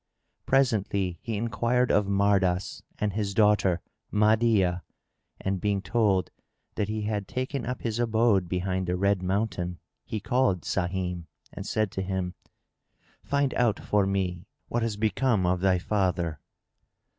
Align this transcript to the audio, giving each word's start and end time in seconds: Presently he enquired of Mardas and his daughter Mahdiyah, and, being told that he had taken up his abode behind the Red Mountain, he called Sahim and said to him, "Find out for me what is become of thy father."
Presently 0.47 1.19
he 1.21 1.37
enquired 1.37 1.91
of 1.91 2.07
Mardas 2.07 2.81
and 2.97 3.13
his 3.13 3.35
daughter 3.35 3.81
Mahdiyah, 4.11 4.81
and, 5.39 5.61
being 5.61 5.79
told 5.79 6.31
that 6.73 6.87
he 6.89 7.03
had 7.03 7.27
taken 7.27 7.67
up 7.67 7.83
his 7.83 7.99
abode 7.99 8.49
behind 8.49 8.87
the 8.87 8.95
Red 8.97 9.21
Mountain, 9.21 9.77
he 10.03 10.19
called 10.19 10.61
Sahim 10.63 11.25
and 11.53 11.67
said 11.67 11.91
to 11.91 12.01
him, 12.01 12.33
"Find 13.23 13.53
out 13.53 13.79
for 13.79 14.07
me 14.07 14.47
what 14.69 14.81
is 14.81 14.97
become 14.97 15.45
of 15.45 15.59
thy 15.61 15.77
father." 15.77 16.39